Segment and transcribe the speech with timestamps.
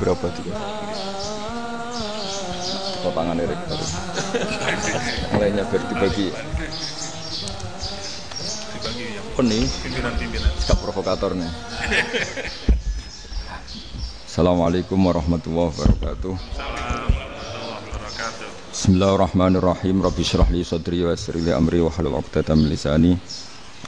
[0.00, 0.56] berapa juga?
[3.04, 3.80] Potongan rektor.
[5.36, 5.64] Mulainya
[6.00, 6.32] bagi
[9.40, 10.52] Peni, pimpinan-pimpinan.
[10.60, 11.48] sikap provokator nih.
[14.28, 16.34] Assalamualaikum warahmatullahi wabarakatuh.
[18.68, 20.04] Bismillahirrahmanirrahim.
[20.04, 21.88] Rabbi syrah li sadri wa yassir li amri wa
[22.52, 23.16] min lisani.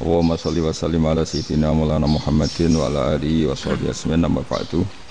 [0.01, 3.93] Allahumma shalli wa sallim ala sayyidina Maulana Muhammadin wa ala alihi wa sahbihi
[4.49, 5.02] ba'du.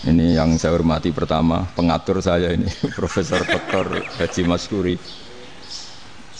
[0.00, 2.64] Ini yang saya hormati pertama, pengatur saya ini
[2.98, 4.00] Profesor Dr.
[4.16, 4.96] Haji Maskuri.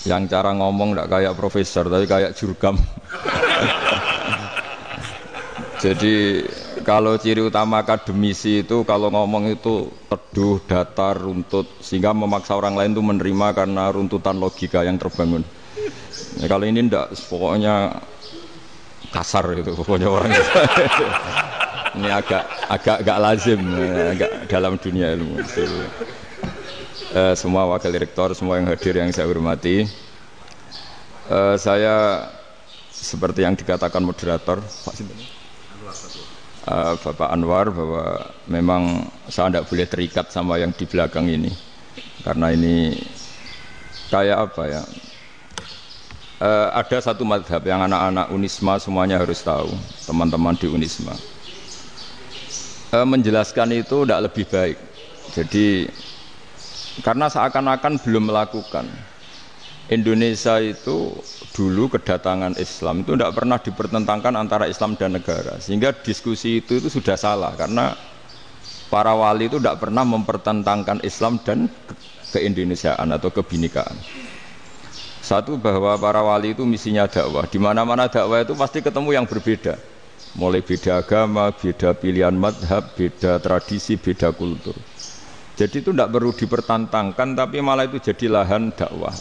[0.08, 2.80] Yang cara ngomong tidak kayak profesor tapi kayak jurkam.
[5.84, 6.44] Jadi
[6.80, 12.96] kalau ciri utama akademisi itu kalau ngomong itu teduh, datar, runtut sehingga memaksa orang lain
[12.96, 15.44] itu menerima karena runtutan logika yang terbangun.
[16.40, 18.00] Ya, kalau ini ndak pokoknya
[19.12, 20.32] kasar gitu pokoknya orang.
[21.98, 25.42] ini agak agak agak lazim ya, agak dalam dunia ilmu.
[27.10, 29.82] Eh, semua wakil rektor, semua yang hadir yang saya hormati,
[31.26, 32.26] eh, saya
[32.90, 34.94] seperti yang dikatakan moderator Pak
[36.68, 41.50] uh, Bapak Anwar bahwa memang saya tidak boleh terikat sama yang di belakang ini.
[42.20, 43.00] Karena ini
[44.12, 44.82] kayak apa ya?
[46.40, 49.68] Uh, ada satu madhab yang anak-anak Unisma semuanya harus tahu
[50.08, 51.12] teman-teman di Unisma
[52.94, 54.78] uh, menjelaskan itu tidak lebih baik.
[55.30, 55.86] Jadi
[57.06, 58.86] karena seakan-akan belum melakukan.
[59.90, 61.18] Indonesia itu
[61.50, 65.58] dulu kedatangan Islam itu tidak pernah dipertentangkan antara Islam dan negara.
[65.58, 67.58] Sehingga diskusi itu itu sudah salah.
[67.58, 67.98] Karena
[68.86, 71.94] para wali itu tidak pernah mempertentangkan Islam dan ke
[72.38, 73.98] keindonesiaan atau kebinikaan
[75.20, 77.46] satu bahwa para wali itu misinya dakwah.
[77.46, 79.78] Di mana-mana dakwah itu pasti ketemu yang berbeda
[80.38, 84.76] mulai beda agama, beda pilihan madhab, beda tradisi, beda kultur
[85.60, 89.12] jadi itu tidak perlu dipertentangkan tapi malah itu jadi lahan dakwah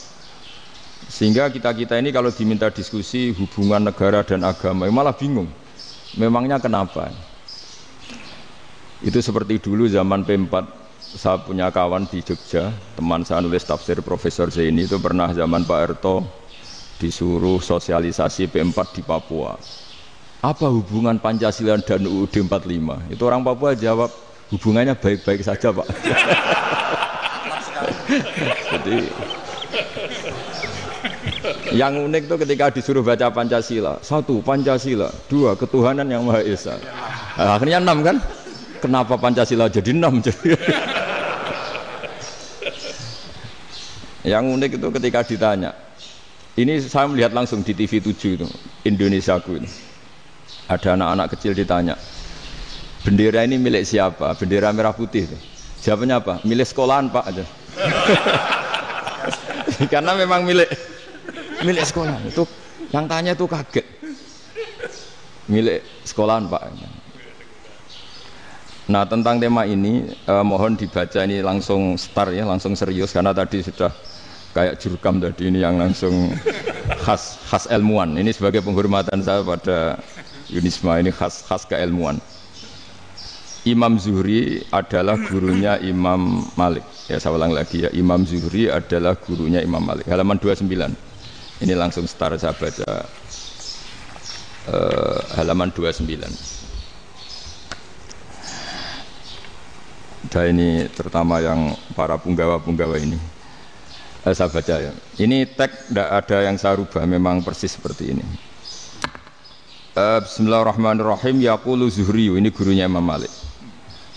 [1.10, 5.50] sehingga kita-kita ini kalau diminta diskusi hubungan negara dan agama malah bingung.
[6.18, 7.10] Memangnya kenapa?
[9.00, 10.54] Itu seperti dulu zaman P4
[11.10, 15.80] saya punya kawan di Jogja, teman saya nulis tafsir Profesor Zaini itu pernah zaman Pak
[15.82, 16.22] Erto
[17.02, 19.58] disuruh sosialisasi P4 di Papua.
[20.40, 23.12] Apa hubungan Pancasila dan UUD 45?
[23.12, 24.08] Itu orang Papua jawab,
[24.56, 25.84] hubungannya baik-baik saja Pak.
[28.72, 28.96] Jadi
[31.76, 34.00] yang unik itu ketika disuruh baca Pancasila.
[34.00, 35.12] Satu Pancasila.
[35.28, 36.80] Dua ketuhanan yang Maha Esa.
[37.36, 38.16] Nah, akhirnya enam kan?
[38.80, 40.18] Kenapa Pancasila jadi enam?
[40.24, 40.56] Jadi
[44.24, 45.76] yang unik itu ketika ditanya.
[46.56, 48.48] Ini saya melihat langsung di TV 7 itu
[48.88, 49.89] Indonesiaku ini
[50.70, 51.98] ada anak-anak kecil ditanya
[53.04, 54.36] bendera ini milik siapa?
[54.36, 55.38] Bendera merah putih itu.
[55.80, 56.34] Jawabannya apa?
[56.44, 57.24] Milik sekolahan pak.
[57.32, 57.46] Aja.
[59.94, 60.68] Karena memang milik
[61.64, 62.44] milik sekolah itu
[62.92, 63.86] yang tanya itu kaget.
[65.48, 66.68] Milik sekolahan pak.
[68.90, 73.16] Nah tentang tema ini eh, mohon dibaca ini langsung start ya langsung serius.
[73.16, 73.94] Karena tadi sudah
[74.52, 76.36] kayak jurkam tadi ini yang langsung
[77.08, 78.20] khas khas ilmuwan.
[78.20, 79.96] Ini sebagai penghormatan saya pada
[80.50, 82.18] Yunisma ini khas khas keilmuan.
[83.68, 86.82] Imam Zuhri adalah gurunya Imam Malik.
[87.06, 87.90] Ya saya ulang lagi ya.
[87.94, 90.10] Imam Zuhri adalah gurunya Imam Malik.
[90.10, 90.66] Halaman 29
[91.60, 93.06] ini langsung start saya baca.
[94.70, 96.06] Uh, halaman 29
[100.30, 103.18] dan ini terutama yang para punggawa-punggawa ini.
[104.30, 104.94] Eh, saya baca ya.
[105.18, 107.02] Ini tag tidak ada yang saya rubah.
[107.10, 108.49] Memang persis seperti ini
[110.00, 111.44] uh, Bismillahirrahmanirrahim.
[111.44, 113.32] Yaqulu Zuhri ini gurunya Imam Malik.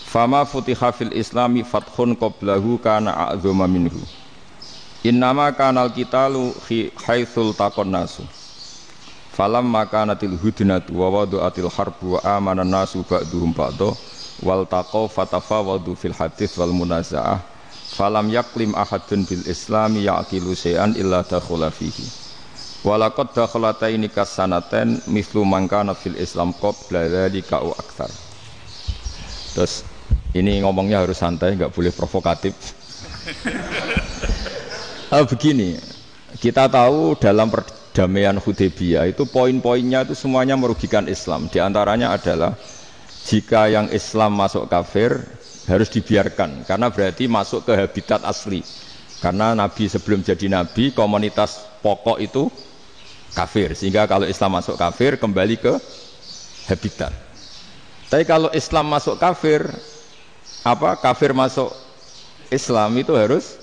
[0.07, 3.99] Fama futiha fil islami fathun qablahu kana a'zuma minhu.
[5.03, 6.55] Innama kanal qitalu
[7.03, 8.23] haitsul taqon nasu.
[9.33, 13.97] Falam makanatil hudnatu wa wadu'atil harbu wa amana nasu ba'duhum ba'do.
[14.45, 17.43] Wal taqaw fatafawadu fil hadith wal munaza'ah.
[17.97, 22.22] Falam yaklim ahadun bil islami ya'qilu syai'an illa dakhula fihi
[22.83, 28.11] walaqad dakhalataini kasanaten mislu mangkana fil islam qabla dzalika au aktsar
[29.55, 29.87] terus
[30.33, 32.57] ini ngomongnya harus santai, nggak boleh provokatif.
[35.15, 35.77] oh, begini,
[36.41, 41.53] kita tahu dalam perdamaian Hudaybiyah itu poin-poinnya itu semuanya merugikan Islam.
[41.53, 42.57] Di antaranya adalah
[43.29, 45.21] jika yang Islam masuk kafir
[45.69, 48.65] harus dibiarkan karena berarti masuk ke habitat asli.
[49.21, 52.51] Karena Nabi sebelum jadi Nabi komunitas pokok itu
[53.33, 55.73] kafir sehingga kalau Islam masuk kafir kembali ke
[56.69, 57.13] habitat.
[58.13, 59.65] Tapi kalau Islam masuk kafir,
[60.63, 61.73] apa kafir masuk
[62.53, 63.57] Islam itu harus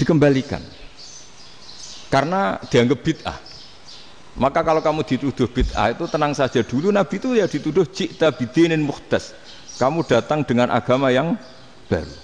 [0.00, 0.64] dikembalikan.
[2.08, 3.38] Karena dianggap bid'ah.
[4.40, 8.80] Maka kalau kamu dituduh bid'ah itu tenang saja dulu Nabi itu ya dituduh jikta bidinin
[8.80, 9.36] muhdas.
[9.76, 11.36] Kamu datang dengan agama yang
[11.86, 12.16] baru.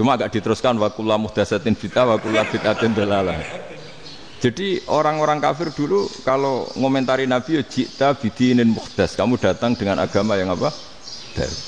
[0.00, 3.36] Cuma agak diteruskan wa kullu muhdasatin bid'ah wa kullu bid'atin dalalah.
[4.38, 9.18] Jadi orang-orang kafir dulu kalau ngomentari Nabi ya jikta bidinin muhdas.
[9.18, 10.70] Kamu datang dengan agama yang apa?
[11.34, 11.58] Baru.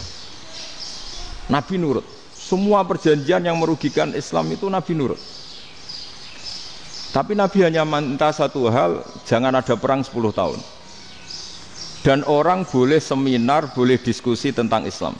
[1.50, 2.06] Nabi nurut.
[2.30, 5.18] Semua perjanjian yang merugikan Islam itu Nabi nurut.
[7.10, 10.62] Tapi Nabi hanya minta satu hal, jangan ada perang 10 tahun.
[12.06, 15.18] Dan orang boleh seminar, boleh diskusi tentang Islam.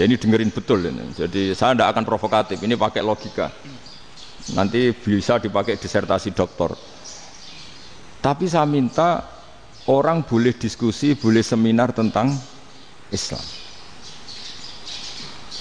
[0.00, 1.12] Ya ini dengerin betul ini.
[1.12, 3.52] Jadi saya tidak akan provokatif, ini pakai logika
[4.54, 6.78] nanti bisa dipakai disertasi doktor.
[8.22, 9.26] Tapi saya minta
[9.90, 12.30] orang boleh diskusi boleh seminar tentang
[13.10, 13.42] Islam.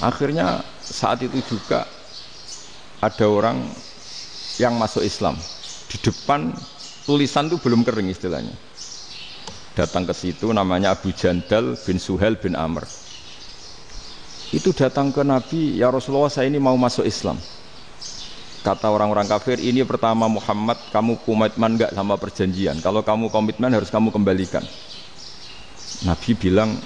[0.03, 1.87] Akhirnya saat itu juga
[3.01, 3.63] ada orang
[4.61, 5.39] yang masuk Islam.
[5.89, 6.51] Di depan
[7.05, 8.53] tulisan itu belum kering istilahnya.
[9.75, 12.83] Datang ke situ namanya Abu Jandal bin Suhel bin Amr.
[14.55, 17.35] Itu datang ke Nabi ya Rasulullah saya ini mau masuk Islam
[18.65, 22.81] kata orang-orang kafir ini pertama Muhammad kamu komitmen enggak sama perjanjian?
[22.81, 24.65] Kalau kamu komitmen harus kamu kembalikan.
[26.01, 26.81] Nabi bilang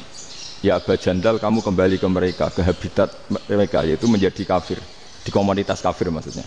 [0.60, 3.16] ya Aba Jandal kamu kembali ke mereka ke habitat
[3.48, 4.84] mereka yaitu menjadi kafir
[5.24, 6.44] di komunitas kafir maksudnya.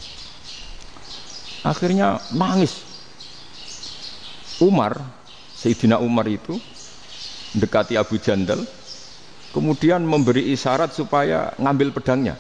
[1.65, 2.85] Akhirnya nangis.
[4.61, 5.01] Umar
[5.57, 6.61] Sayyidina Umar itu
[7.57, 8.69] mendekati Abu Jandal
[9.57, 12.37] kemudian memberi isyarat supaya ngambil pedangnya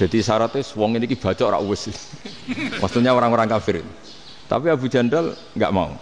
[0.00, 1.92] jadi syaratnya wong ini baca orang wis.
[2.82, 3.84] Maksudnya orang-orang kafir.
[4.48, 5.92] Tapi Abu Jandal nggak mau.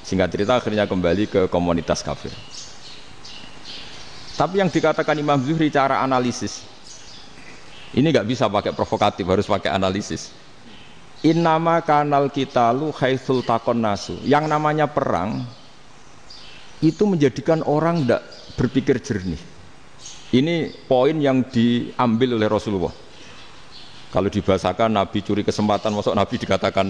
[0.00, 2.32] Singkat cerita akhirnya kembali ke komunitas kafir.
[4.40, 6.64] Tapi yang dikatakan Imam Zuhri cara analisis
[7.96, 10.28] ini nggak bisa pakai provokatif, harus pakai analisis.
[11.24, 14.20] Innama kanal kita lu haitsul takon nasu.
[14.28, 15.42] Yang namanya perang
[16.84, 18.22] itu menjadikan orang tidak
[18.60, 19.40] berpikir jernih.
[20.28, 22.92] Ini poin yang diambil oleh Rasulullah.
[24.08, 26.86] Kalau dibahasakan Nabi curi kesempatan, masuk Nabi dikatakan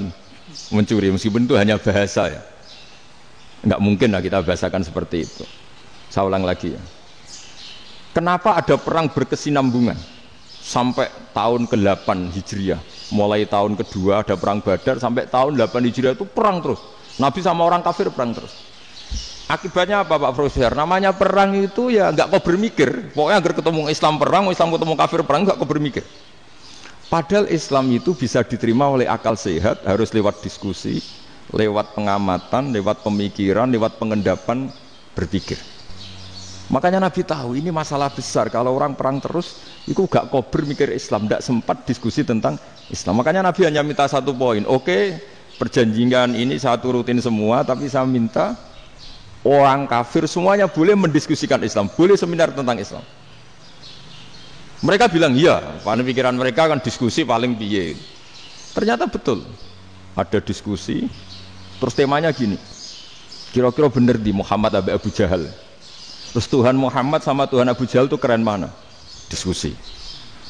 [0.71, 2.43] mencuri, meskipun itu hanya bahasa ya.
[3.67, 5.45] Enggak mungkin lah kita bahasakan seperti itu.
[6.09, 6.83] Saya ulang lagi ya.
[8.15, 9.99] Kenapa ada perang berkesinambungan?
[10.59, 12.81] Sampai tahun ke-8 Hijriah.
[13.11, 16.79] Mulai tahun kedua ada perang Badar sampai tahun 8 Hijriah itu perang terus.
[17.19, 18.55] Nabi sama orang kafir perang terus.
[19.49, 20.77] Akibatnya apa Pak Profesor?
[20.77, 23.11] Namanya perang itu ya nggak kau bermikir.
[23.17, 26.05] Pokoknya agar ketemu Islam perang, Islam ketemu kafir perang nggak kau bermikir.
[27.09, 31.01] Padahal Islam itu bisa diterima oleh akal sehat, harus lewat diskusi,
[31.57, 34.69] lewat pengamatan, lewat pemikiran, lewat pengendapan
[35.17, 35.57] berpikir.
[36.69, 38.53] Makanya Nabi tahu ini masalah besar.
[38.53, 39.57] Kalau orang perang terus,
[39.89, 42.61] itu gak kober mikir Islam, tidak sempat diskusi tentang
[42.93, 43.17] Islam.
[43.25, 44.61] Makanya Nabi hanya minta satu poin.
[44.69, 45.17] Oke,
[45.57, 48.53] perjanjian ini satu rutin semua, tapi saya minta
[49.49, 53.01] orang kafir semuanya boleh mendiskusikan Islam, boleh seminar tentang Islam.
[54.79, 57.99] Mereka bilang iya, pada pikiran mereka kan diskusi paling piye.
[58.79, 59.43] Ternyata betul.
[60.15, 61.11] Ada diskusi,
[61.83, 62.55] terus temanya gini.
[63.51, 65.51] Kira-kira bener di Muhammad Abu, Abu Jahal.
[66.31, 68.71] Terus Tuhan Muhammad sama Tuhan Abu Jahal itu keren mana?
[69.27, 69.75] Diskusi.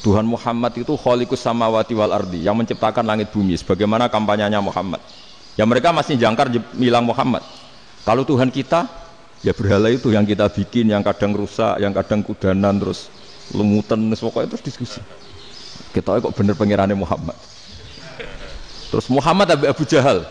[0.05, 5.01] Tuhan Muhammad itu kholikus samawati wal ardi yang menciptakan langit bumi sebagaimana kampanyenya Muhammad.
[5.57, 7.43] Ya mereka masih jangkar bilang Muhammad.
[8.05, 8.87] Kalau Tuhan kita
[9.41, 13.11] ya berhala itu yang kita bikin yang kadang rusak, yang kadang kudanan terus
[13.55, 15.01] lumutan pokoknya terus diskusi.
[15.93, 17.37] Kita kok bener pengirannya Muhammad?
[18.89, 20.25] Terus Muhammad Abu, Abu Jahal.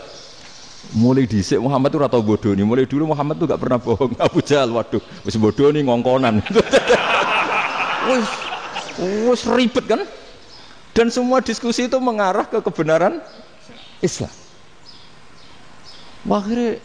[0.94, 4.14] Mulai disik Muhammad itu rata bodoh nih mulai dulu Muhammad tuh gak pernah bohong.
[4.26, 6.40] Abu Jahal waduh wis bodoh nih ngongkonan.
[8.08, 8.24] Wis
[9.28, 10.00] wis ribet kan?
[10.96, 13.20] Dan semua diskusi itu mengarah ke kebenaran
[14.00, 14.32] Islam.
[16.24, 16.80] Akhirnya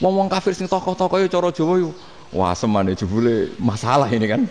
[0.00, 1.92] ngomong kafir sing tokoh-tokoh ya coro Jawa yuk
[2.32, 4.42] wah semane jebule masalah ini kan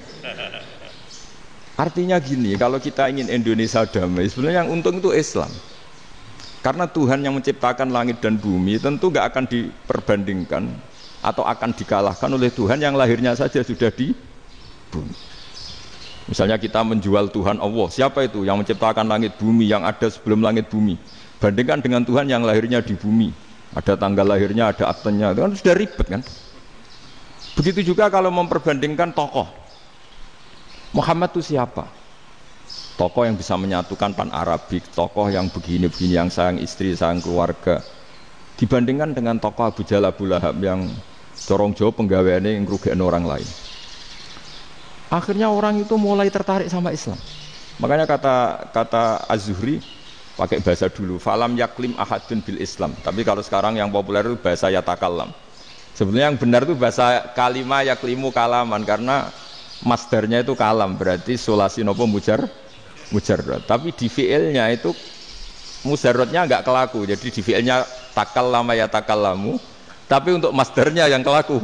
[1.79, 5.47] Artinya gini, kalau kita ingin Indonesia damai, sebenarnya yang untung itu Islam.
[6.59, 10.67] Karena Tuhan yang menciptakan langit dan bumi tentu gak akan diperbandingkan
[11.23, 14.11] atau akan dikalahkan oleh Tuhan yang lahirnya saja sudah di
[14.91, 15.15] bumi.
[16.27, 20.67] Misalnya kita menjual Tuhan Allah, siapa itu yang menciptakan langit bumi yang ada sebelum langit
[20.67, 20.99] bumi?
[21.39, 23.31] Bandingkan dengan Tuhan yang lahirnya di bumi,
[23.71, 26.21] ada tanggal lahirnya, ada aktenya, itu kan sudah ribet kan?
[27.55, 29.47] Begitu juga kalau memperbandingkan tokoh,
[30.89, 31.85] Muhammad itu siapa?
[32.97, 37.79] Tokoh yang bisa menyatukan pan Arabik, tokoh yang begini-begini, yang sayang istri, sayang keluarga.
[38.59, 40.91] Dibandingkan dengan tokoh Abu Jahal Abu Lahab yang
[41.47, 43.47] Corong Jawa penggaweannya yang ngerugikan orang lain.
[45.09, 47.17] Akhirnya orang itu mulai tertarik sama Islam.
[47.79, 49.81] Makanya kata kata Az-Zuhri
[50.37, 52.93] pakai bahasa dulu, falam yaklim ahadun bil Islam.
[53.01, 55.31] Tapi kalau sekarang yang populer itu bahasa yatakallam.
[55.97, 59.33] Sebenarnya yang benar itu bahasa kalimah yaklimu kalaman karena
[59.83, 62.47] masdarnya itu kalam berarti solasi nopo mujar
[63.13, 63.65] mujarrad.
[63.65, 64.93] Tapi di fiilnya itu
[65.87, 67.07] mujarradnya nggak kelaku.
[67.07, 69.57] Jadi di fiilnya takal lama ya takal lamu.
[70.09, 71.61] Tapi untuk masdarnya yang kelaku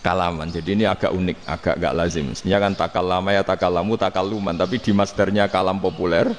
[0.00, 0.48] kalaman.
[0.48, 2.26] Jadi ini agak unik, agak nggak lazim.
[2.30, 4.54] Sebenarnya kan takal lama ya takal lamu, takal luman.
[4.54, 6.30] Tapi di masdarnya kalam populer.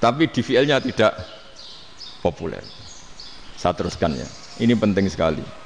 [0.00, 1.16] Tapi di fiilnya tidak
[2.20, 2.60] populer.
[3.56, 4.28] Saya teruskan ya.
[4.60, 5.63] Ini penting sekali.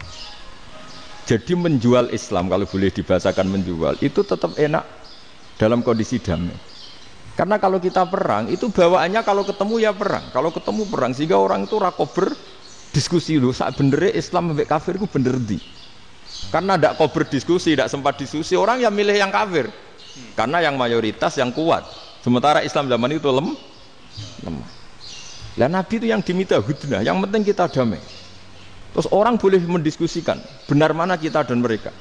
[1.28, 4.80] Jadi menjual Islam kalau boleh dibahasakan menjual itu tetap enak
[5.60, 6.56] dalam kondisi damai.
[7.36, 10.32] Karena kalau kita perang itu bawaannya kalau ketemu ya perang.
[10.32, 12.32] Kalau ketemu perang sehingga orang itu rakober
[12.96, 15.60] diskusi lu saat bener Islam sampai kafir itu bener di.
[16.48, 19.68] Karena tidak kober diskusi, tidak sempat diskusi orang yang milih yang kafir.
[20.32, 21.84] Karena yang mayoritas yang kuat.
[22.24, 23.52] Sementara Islam zaman itu lem,
[24.40, 24.70] lemah.
[25.58, 28.00] Dan Nabi itu yang diminta hudnah, yang penting kita damai.
[28.98, 31.94] Terus orang boleh mendiskusikan benar mana kita dan mereka.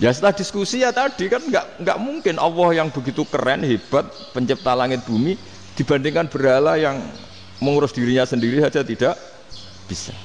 [0.00, 4.72] Ya setelah diskusi ya tadi kan nggak nggak mungkin Allah yang begitu keren hebat pencipta
[4.72, 5.36] langit bumi
[5.76, 6.96] dibandingkan berhala yang
[7.60, 9.20] mengurus dirinya sendiri saja tidak
[9.84, 10.16] bisa.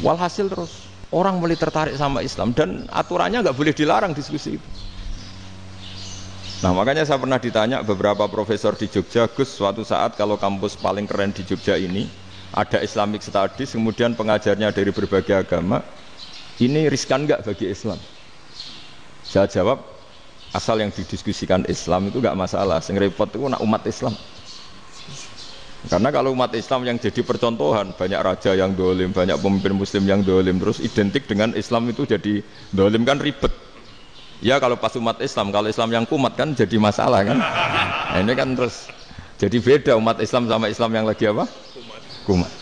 [0.00, 4.68] Walhasil terus orang mulai tertarik sama Islam dan aturannya nggak boleh dilarang diskusi itu.
[6.64, 11.04] Nah makanya saya pernah ditanya beberapa profesor di Jogja, Gus suatu saat kalau kampus paling
[11.04, 15.84] keren di Jogja ini ada Islamic Studies, kemudian pengajarnya dari berbagai agama,
[16.58, 18.00] ini riskan nggak bagi Islam?
[19.28, 19.84] Saya jawab,
[20.56, 22.80] asal yang didiskusikan Islam itu nggak masalah.
[22.80, 24.16] Sing repot itu nak umat Islam.
[25.86, 30.26] Karena kalau umat Islam yang jadi percontohan, banyak raja yang dolim, banyak pemimpin muslim yang
[30.26, 32.42] dolim, terus identik dengan Islam itu jadi
[32.74, 33.54] dolim kan ribet.
[34.42, 37.38] Ya kalau pas umat Islam, kalau Islam yang kumat kan jadi masalah kan.
[37.38, 38.90] Nah, ini kan terus
[39.38, 41.46] jadi beda umat Islam sama Islam yang lagi apa?
[42.28, 42.52] Kumat.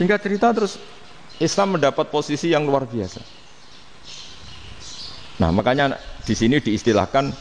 [0.00, 0.80] Sehingga cerita terus
[1.36, 3.20] Islam mendapat posisi yang luar biasa.
[5.40, 7.32] Nah, makanya di sini diistilahkan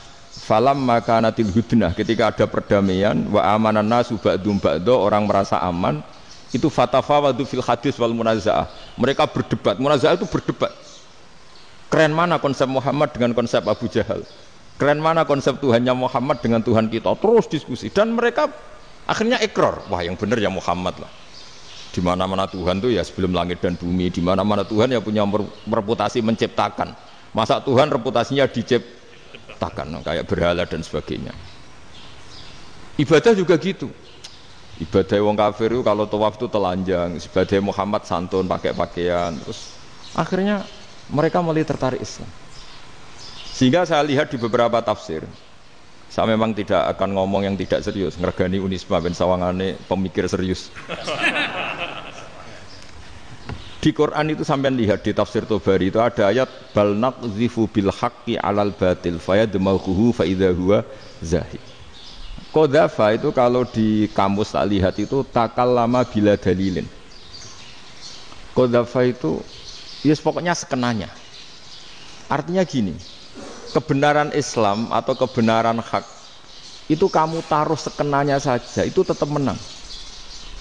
[0.43, 6.03] falam makanatil hudnah ketika ada perdamaian wa amanan nasu ba'dum ba'do orang merasa aman
[6.51, 8.67] itu fatafawadu fil hadis wal munazaah.
[8.99, 9.79] Mereka berdebat.
[9.79, 10.75] Munazaah itu berdebat.
[11.87, 14.27] Keren mana konsep Muhammad dengan konsep Abu Jahal?
[14.75, 17.15] Keren mana konsep Tuhannya Muhammad dengan Tuhan kita?
[17.19, 18.51] Terus diskusi dan mereka
[19.07, 19.79] akhirnya ekor.
[19.87, 21.28] Wah, yang benar ya Muhammad lah
[21.99, 25.27] di mana-mana Tuhan tuh ya sebelum langit dan bumi di mana-mana Tuhan ya punya
[25.67, 26.95] reputasi menciptakan.
[27.35, 31.35] Masa Tuhan reputasinya diciptakan kayak berhala dan sebagainya.
[32.95, 33.91] Ibadah juga gitu.
[34.79, 39.75] Ibadah wong kafir itu kalau tawaf itu telanjang ibadah Muhammad santun pakai pakaian terus
[40.15, 40.63] akhirnya
[41.11, 42.31] mereka mulai tertarik Islam.
[43.51, 45.27] Sehingga saya lihat di beberapa tafsir
[46.09, 50.73] saya memang tidak akan ngomong yang tidak serius ngergani Unisma ben sawangane pemikir serius
[53.79, 58.35] di Quran itu sampai lihat di tafsir Tobari itu ada ayat bal naqzifu bil haqqi
[58.35, 60.83] alal batil fayadmaghuhu fa idza huwa
[61.23, 61.63] zahid.
[62.51, 66.83] Qadhafa itu kalau di kamus tak lihat itu takal lama bila dalilin.
[68.51, 69.39] Qadhafa itu
[70.03, 71.07] ya yes, pokoknya sekenanya.
[72.27, 72.99] Artinya gini,
[73.69, 76.05] kebenaran Islam atau kebenaran hak
[76.89, 79.61] itu kamu taruh sekenanya saja itu tetap menang.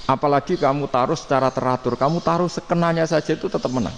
[0.08, 3.96] Apalagi kamu taruh secara teratur kamu taruh sekenanya saja itu tetap menang.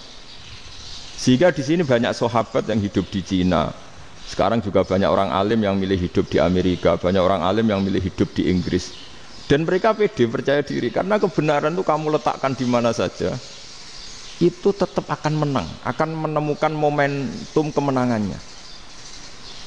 [1.19, 3.75] Sehingga di sini banyak sahabat yang hidup di Cina.
[4.25, 7.99] Sekarang juga banyak orang alim yang milih hidup di Amerika banyak orang alim yang milih
[7.99, 8.95] hidup di Inggris.
[9.51, 13.35] Dan mereka pede percaya diri karena kebenaran itu kamu letakkan di mana saja
[14.41, 18.41] itu tetap akan menang akan menemukan momentum kemenangannya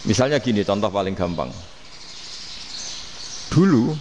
[0.03, 1.51] misalnya gini contoh paling gampang.
[3.51, 3.93] Dulu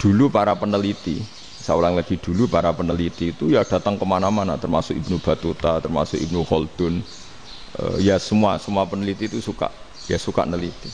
[0.00, 1.22] dulu para peneliti
[1.64, 6.20] saya ulang lagi dulu para peneliti itu ya datang ke mana-mana termasuk Ibnu Batuta termasuk
[6.20, 7.00] Ibnu Khaldun
[7.80, 9.72] uh, ya semua semua peneliti itu suka
[10.04, 10.92] ya suka neliti.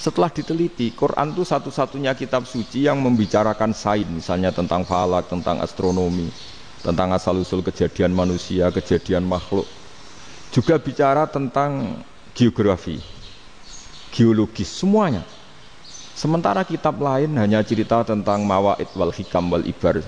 [0.00, 6.32] Setelah diteliti Quran itu satu-satunya kitab suci yang membicarakan sains misalnya tentang falak tentang astronomi
[6.80, 9.68] tentang asal-usul kejadian manusia kejadian makhluk
[10.50, 12.02] juga bicara tentang
[12.34, 12.98] geografi
[14.10, 15.22] geologis semuanya
[16.20, 20.04] Sementara kitab lain hanya cerita tentang mawaid wal hikam wal ibar.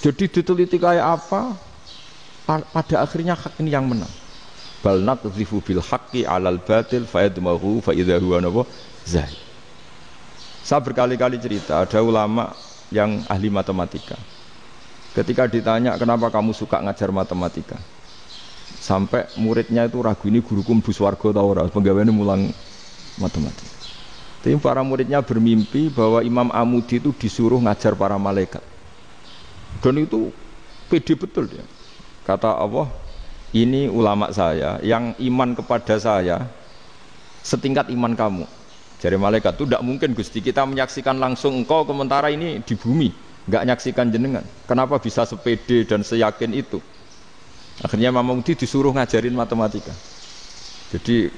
[0.00, 1.52] Jadi diteliti kayak apa?
[2.48, 4.08] Pada akhirnya hak ini yang menang.
[4.80, 8.64] Bal naqdhifu bil haqqi 'alal batil fayadmahu fa idza huwa
[9.04, 9.36] zahid.
[10.64, 12.56] Saya berkali-kali cerita ada ulama
[12.88, 14.16] yang ahli matematika.
[15.12, 17.76] Ketika ditanya kenapa kamu suka ngajar matematika,
[18.76, 22.52] sampai muridnya itu ragu ini guruku mlebu swarga ta ora, penggaweane mulang
[23.16, 23.72] matematika.
[24.44, 28.62] Tapi para muridnya bermimpi bahwa Imam Amudi itu disuruh ngajar para malaikat.
[29.82, 30.30] Dan itu
[30.86, 31.66] pede betul dia.
[32.22, 32.86] Kata Allah,
[33.50, 36.46] ini ulama saya yang iman kepada saya
[37.42, 38.44] setingkat iman kamu.
[38.98, 43.14] Jadi malaikat itu tidak mungkin Gusti kita menyaksikan langsung engkau sementara ini di bumi,
[43.46, 44.42] nggak nyaksikan jenengan.
[44.66, 46.82] Kenapa bisa sepede dan seyakin itu?
[47.78, 49.94] Akhirnya Imam Amudi disuruh ngajarin matematika.
[50.90, 51.30] Jadi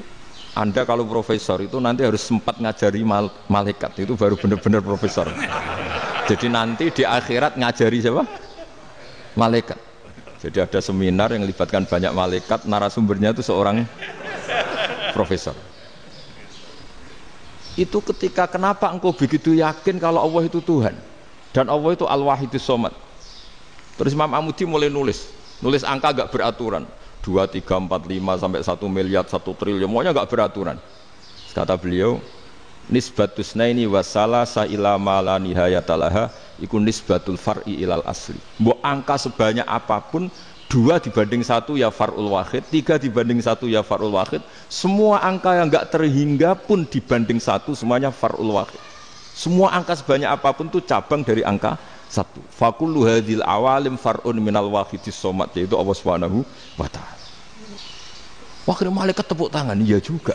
[0.57, 5.29] anda kalau profesor itu nanti harus sempat ngajari mal malaikat itu baru benar-benar profesor.
[6.27, 8.25] Jadi nanti di akhirat ngajari siapa?
[9.37, 9.79] Malaikat.
[10.41, 13.85] Jadi ada seminar yang melibatkan banyak malaikat, narasumbernya itu seorang
[15.13, 15.53] profesor.
[17.77, 20.97] Itu ketika kenapa engkau begitu yakin kalau Allah itu Tuhan
[21.53, 22.97] dan Allah itu Al-Wahidus Somad.
[24.01, 25.29] Terus Imam Amudi mulai nulis,
[25.61, 26.85] nulis angka gak beraturan.
[27.21, 30.81] 2, 3, 4, 5 sampai 1 miliar, 1 triliun, semuanya gak beraturan.
[31.53, 32.17] Kata beliau,
[32.89, 38.41] nisbatus naini wasala ila mala nihayatalaha iku nisbatul far'i ilal asli.
[38.57, 40.33] Mbok angka sebanyak apa pun
[40.71, 44.41] dua dibanding satu ya farul wahid, tiga dibanding satu ya farul wahid.
[44.71, 48.79] Semua angka yang enggak terhingga pun dibanding satu semuanya farul wahid.
[49.35, 51.79] Semua angka sebanyak apa pun itu cabang dari angka
[52.11, 52.43] satu.
[52.51, 56.43] Fakullu hadil awalim far'un minal wahidis somat yaitu Allah Subhanahu
[56.75, 57.23] wa taala.
[58.67, 60.35] Wah, malaikat tepuk tangan, iya juga.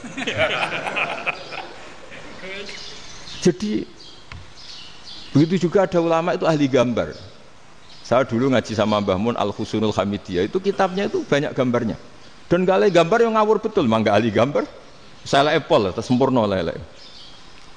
[3.43, 3.85] Jadi
[5.35, 7.13] begitu juga ada ulama itu ahli gambar.
[8.01, 11.97] Saya dulu ngaji sama Mbah Mun Al Husunul Hamidiyah itu kitabnya itu banyak gambarnya.
[12.49, 14.65] Dan gale gambar yang ngawur betul, mangga ahli gambar.
[15.25, 16.77] Saya Apple, sempurna lele.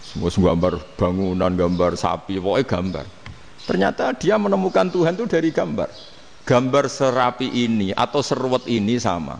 [0.04, 3.04] Semua gambar bangunan, gambar sapi, pokoknya gambar.
[3.68, 5.92] Ternyata dia menemukan Tuhan itu dari gambar.
[6.48, 9.36] Gambar serapi ini atau seruat ini sama.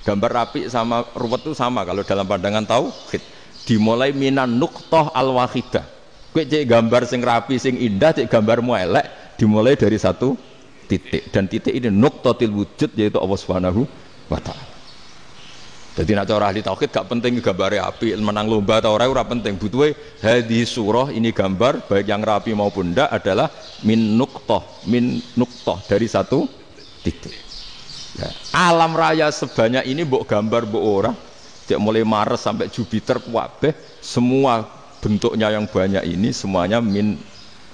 [0.00, 3.20] Gambar rapi sama ruwet itu sama kalau dalam pandangan tauhid.
[3.68, 5.84] Dimulai minan nuktoh al wahidah.
[6.32, 10.32] Kue cek gambar sing rapi sing indah, cek gambarmu elek dimulai dari satu
[10.88, 13.84] titik dan titik ini nuktotil wujud yaitu Allah Subhanahu
[14.32, 14.65] wa taala.
[15.96, 19.56] Jadi nak cara ahli tauhid gak penting gambar api, menang lomba atau orang ora penting.
[19.56, 23.48] Butuhe hadis surah ini gambar baik yang rapi maupun ndak adalah
[23.80, 26.44] min nuktoh, min nuktoh dari satu
[27.00, 27.32] titik.
[28.20, 28.28] Ya.
[28.52, 31.16] Alam raya sebanyak ini mbok gambar mbok orang,
[31.64, 33.72] cek mulai Mars sampai Jupiter kuabeh
[34.04, 34.68] semua
[35.00, 37.16] bentuknya yang banyak ini semuanya min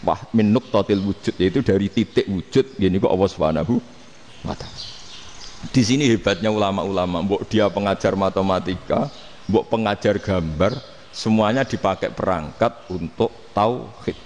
[0.06, 3.82] wah min nuktotil wujud yaitu dari titik wujud gini kok Allah Subhanahu
[4.46, 4.91] wa taala.
[5.70, 9.06] Di sini hebatnya ulama-ulama, mbok dia pengajar matematika,
[9.46, 10.74] mbok pengajar gambar,
[11.14, 14.18] semuanya dipakai perangkat untuk tauhid.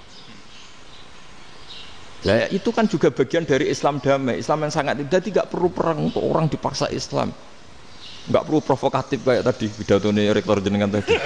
[2.25, 6.09] Ya, itu kan juga bagian dari Islam damai, Islam yang sangat jadi tidak perlu perang
[6.09, 7.31] untuk orang dipaksa Islam.
[8.27, 9.71] Nggak perlu provokatif kayak tadi
[10.11, 11.15] ini rektor jenengan tadi.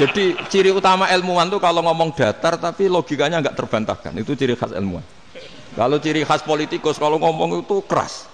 [0.00, 4.16] Jadi ciri utama ilmuwan tuh kalau ngomong datar tapi logikanya nggak terbantahkan.
[4.16, 5.04] Itu ciri khas ilmuwan.
[5.76, 8.24] Kalau ciri khas politikus kalau ngomong itu keras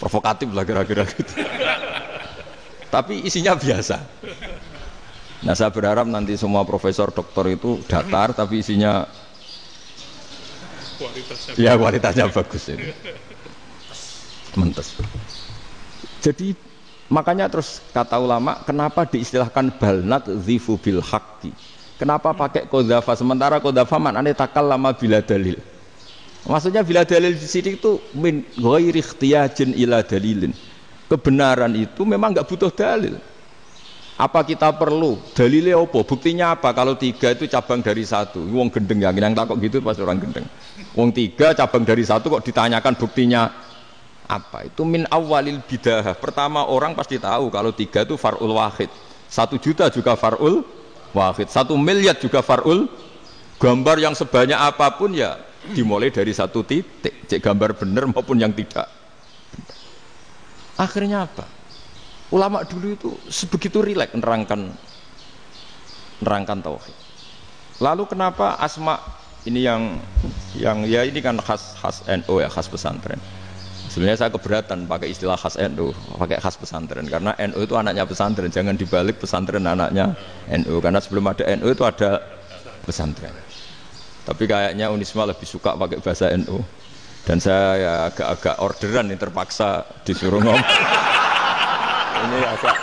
[0.00, 1.44] provokatif lah kira-kira gitu.
[2.88, 4.00] Tapi isinya biasa.
[5.44, 9.04] Nah saya berharap nanti semua profesor doktor itu datar tapi isinya
[10.96, 12.88] kualitasnya ya kualitasnya bagus ini.
[14.56, 14.96] Mentes.
[16.24, 16.56] Jadi
[17.12, 21.52] makanya terus kata ulama kenapa diistilahkan balnat zifu bil haqqi?
[22.00, 25.60] Kenapa pakai kodafa sementara kodafa mana takal lama bila dalil
[26.48, 30.56] Maksudnya bila dalil di sini itu min ghairi ikhtiyajin ila dalilin.
[31.10, 33.18] Kebenaran itu memang nggak butuh dalil.
[34.20, 36.04] Apa kita perlu dalilnya apa?
[36.04, 36.76] Buktinya apa?
[36.76, 38.40] Kalau tiga itu cabang dari satu.
[38.52, 40.44] Wong gendeng yang yang takut gitu pas orang gendeng.
[40.92, 43.48] Wong tiga cabang dari satu kok ditanyakan buktinya
[44.28, 44.68] apa?
[44.68, 46.16] Itu min awalil bidah.
[46.20, 48.92] Pertama orang pasti tahu kalau tiga itu farul wahid.
[49.24, 50.68] Satu juta juga farul
[51.16, 51.48] wahid.
[51.48, 52.92] Satu miliar juga farul.
[53.60, 55.36] Gambar yang sebanyak apa pun ya
[55.72, 58.90] dimulai dari satu titik cek gambar benar maupun yang tidak.
[60.76, 61.44] Akhirnya apa?
[62.30, 64.70] Ulama dulu itu sebegitu rileks nerangkan
[66.22, 66.96] nerangkan tauhid.
[67.82, 69.00] Lalu kenapa asma
[69.48, 69.98] ini yang
[70.54, 73.18] yang ya ini kan khas khas NU ya khas pesantren.
[73.90, 77.08] Sebenarnya saya keberatan pakai istilah khas NU pakai khas pesantren.
[77.10, 80.14] Karena NU itu anaknya pesantren jangan dibalik pesantren anaknya
[80.48, 82.22] NU karena sebelum ada NU itu ada
[82.86, 83.34] pesantren
[84.30, 86.62] tapi kayaknya Unisma lebih suka pakai bahasa NU
[87.26, 90.62] dan saya ya agak-agak orderan nih terpaksa disuruh ngomong
[92.22, 92.76] ini agak,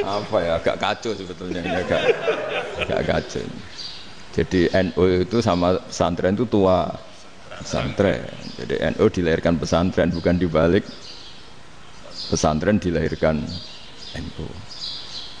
[0.00, 2.02] apa ya agak kacau sebetulnya ini agak
[2.88, 3.44] agak kacau
[4.32, 6.88] Jadi NU itu sama pesantren itu tua
[7.60, 8.24] pesantren.
[8.56, 10.88] Jadi NU dilahirkan pesantren bukan dibalik
[12.32, 13.44] pesantren dilahirkan
[14.16, 14.48] NU.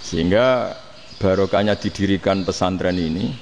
[0.04, 0.76] Sehingga
[1.16, 3.32] barokahnya didirikan pesantren ini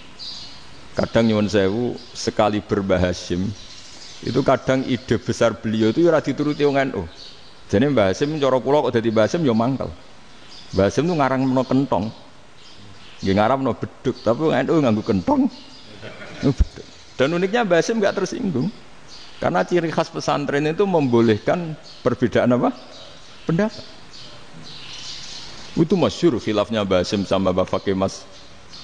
[0.95, 3.51] kadang nyuwun sewu sekali berbahasim
[4.21, 7.03] itu kadang ide besar beliau itu ya dituruti wong NU.
[7.71, 9.89] Jadi Mbah Hasim cara kula kok dadi Mbah Hasim ya mangkel.
[10.77, 12.13] Mbah Hasim itu ngarang meno kentong.
[13.21, 15.49] Nggih ngaramno beduk, tapi wong NU nganggo kentong.
[17.17, 18.69] Dan uniknya Mbah Hasim enggak tersinggung.
[19.41, 21.73] Karena ciri khas pesantren itu membolehkan
[22.05, 22.77] perbedaan apa?
[23.49, 23.81] Pendapat.
[25.81, 28.29] Itu masyur khilafnya Mbah Hasim sama Mbah Fakih Mas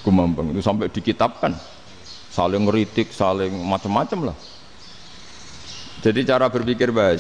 [0.01, 1.76] Kumambang itu sampai dikitabkan.
[2.37, 4.37] Saling ngeritik, saling macam-macam lah.
[6.05, 7.17] Jadi cara berpikir Mbah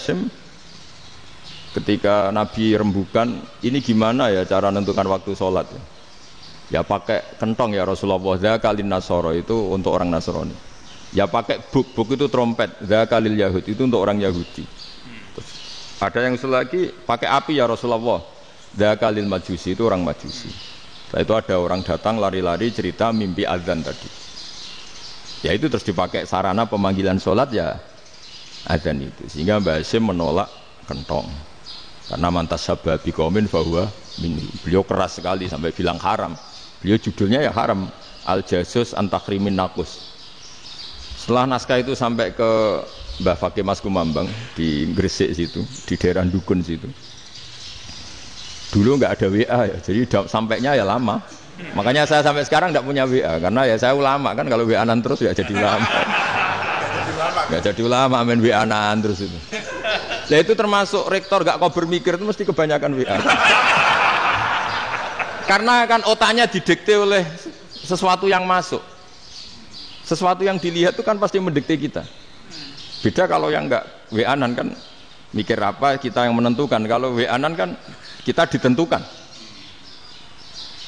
[1.72, 5.82] ketika Nabi rembukan ini gimana ya cara menentukan waktu sholat ya,
[6.68, 10.52] ya pakai kentong ya Rasulullah zakalin nasoro itu untuk orang Nasrani.
[11.16, 14.68] Ya pakai buk buk itu trompet zakalil Yahud itu untuk orang Yahudi.
[15.32, 15.48] Terus,
[15.96, 18.20] ada yang lagi pakai api ya Rasulullah
[18.76, 20.52] zakalil majusi itu orang majusi.
[21.08, 24.25] Setelah itu ada orang datang lari-lari cerita mimpi azan tadi
[25.46, 27.78] ya itu terus dipakai sarana pemanggilan sholat ya
[28.66, 29.30] azan itu.
[29.30, 30.50] Sehingga Mbak Hasim menolak
[30.90, 31.30] kentong.
[32.10, 33.90] Karena mantas sabah bikomin bahwa
[34.62, 36.34] beliau keras sekali sampai bilang haram.
[36.82, 37.86] Beliau judulnya ya haram
[38.26, 40.02] al jasus antakrimin nakus.
[41.14, 42.50] Setelah naskah itu sampai ke
[43.22, 46.90] Mbah Fakih Mas Kumambang di Gresik situ di daerah Dukun situ.
[48.74, 51.22] Dulu nggak ada WA ya jadi sampainya ya lama
[51.72, 55.00] makanya saya sampai sekarang nggak punya WA karena ya saya ulama kan kalau WA nan
[55.00, 55.88] terus ya jadi ulama
[57.48, 59.38] nggak jadi ulama main WA nan terus itu
[60.26, 63.14] Nah itu termasuk rektor gak kau bermikir itu mesti kebanyakan WA.
[65.50, 67.22] Karena kan otaknya didikte oleh
[67.70, 68.82] sesuatu yang masuk.
[70.02, 72.02] Sesuatu yang dilihat itu kan pasti mendikte kita.
[73.06, 74.74] Beda kalau yang enggak WA-nan kan
[75.30, 76.82] mikir apa kita yang menentukan.
[76.90, 77.78] Kalau WA-nan kan
[78.26, 78.98] kita ditentukan.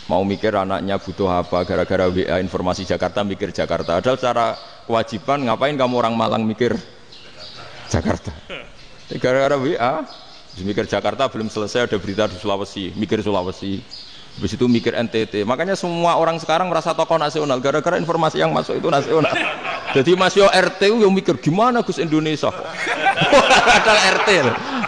[0.08, 4.00] Mau mikir anaknya butuh apa gara-gara WA informasi Jakarta mikir Jakarta.
[4.00, 4.46] Padahal secara
[4.88, 6.72] kewajiban ngapain kamu orang Malang mikir
[7.92, 8.32] Jakarta.
[9.20, 10.08] Gara-gara WA,
[10.64, 13.84] mikir Jakarta belum selesai ada berita di Sulawesi, mikir Sulawesi.
[14.38, 15.42] Habis itu mikir NTT.
[15.42, 19.34] Makanya semua orang sekarang merasa tokoh nasional gara-gara informasi yang masuk itu nasional.
[19.92, 22.48] Jadi Mas Yo RT yang mikir gimana Gus Indonesia.
[23.76, 24.28] Ada RT.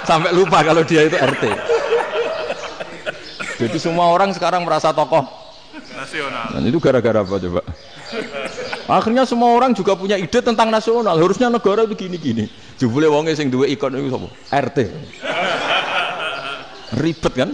[0.06, 1.69] Sampai lupa kalau dia itu RT.
[3.60, 5.50] Jadi semua orang sekarang merasa tokoh
[5.94, 6.46] nasional.
[6.56, 7.62] Dan itu gara-gara apa coba?
[8.90, 11.14] Akhirnya semua orang juga punya ide tentang nasional.
[11.14, 12.48] Harusnya negara itu gini-gini.
[12.80, 14.28] Jebule wonge sing duwe ikon itu sapa?
[14.50, 14.78] RT.
[16.98, 17.50] Ribet kan?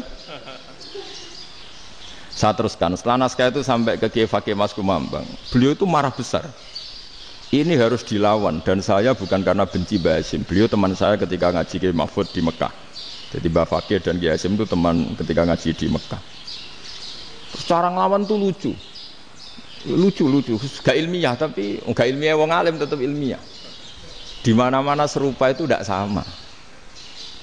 [2.37, 6.45] Saya teruskan, setelah naskah itu sampai ke Kiai Fakih Mas Kumambang, beliau itu marah besar.
[7.49, 10.45] Ini harus dilawan dan saya bukan karena benci Mbak.
[10.45, 12.86] Beliau teman saya ketika ngaji Kiai Mahfud di Mekah.
[13.37, 16.23] Jadi Mbak Fakih dan Kiai Hasim itu teman ketika ngaji di Mekah.
[17.53, 18.73] Secara ngelawan tuh lucu.
[19.85, 20.57] Lucu lucu.
[20.81, 23.39] Gak ilmiah tapi gak ilmiah wong alim tetap ilmiah.
[24.41, 26.25] Di mana mana serupa itu tidak sama.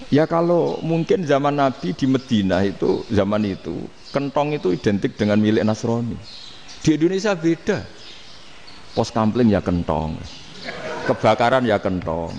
[0.10, 5.62] Ya kalau mungkin zaman Nabi di Medina itu zaman itu kentong itu identik dengan milik
[5.62, 6.18] Nasrani.
[6.82, 7.86] Di Indonesia beda.
[8.98, 10.18] Pos kampling ya kentong.
[11.06, 12.34] Kebakaran ya kentong.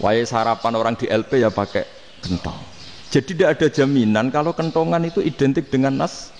[0.00, 1.84] Wahai sarapan orang di LP ya pakai
[2.24, 2.75] kentong
[3.10, 6.34] jadi tidak ada jaminan kalau kentongan itu identik dengan nas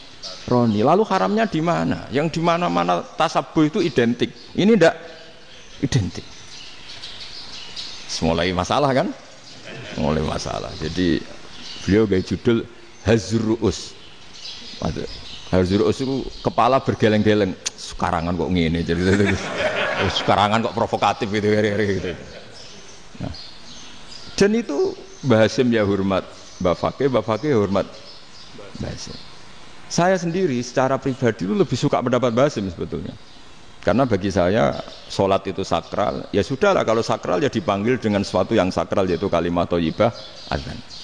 [0.46, 0.82] Roni.
[0.82, 2.06] Lalu haramnya di mana?
[2.10, 4.30] Yang di mana-mana tasabuh itu identik.
[4.54, 4.94] Ini tidak
[5.82, 6.26] identik.
[8.22, 9.10] Mulai masalah kan?
[9.98, 10.70] Mulai masalah.
[10.78, 11.20] Jadi
[11.84, 12.62] beliau gaya judul
[13.02, 13.94] Hazruus.
[15.50, 17.54] Hazruus itu kepala bergeleng-geleng.
[17.74, 19.02] Sekarangan kok ngene jadi
[20.10, 22.12] sekarangan kok provokatif gitu gitu.
[23.22, 23.34] Nah.
[24.36, 24.92] Dan itu
[25.24, 27.12] Mbah Hasim ya hormat Fakih
[27.52, 27.86] ya hormat
[28.80, 29.16] Mbah Hasim.
[29.86, 33.14] Saya sendiri secara pribadi itu lebih suka mendapat basim sebetulnya.
[33.86, 36.26] Karena bagi saya sholat itu sakral.
[36.34, 40.10] Ya sudahlah kalau sakral ya dipanggil dengan sesuatu yang sakral yaitu kalimat toyibah
[40.50, 40.95] azan.